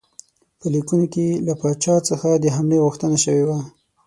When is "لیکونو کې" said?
0.73-1.25